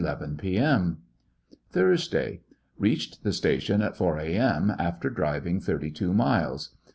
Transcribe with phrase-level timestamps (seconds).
[0.03, 0.97] Sleeping on
[1.69, 2.41] Thursday.
[2.83, 4.69] Eeached the station at 4 a.m.
[4.69, 6.71] ^'^ after driving thirty two miles.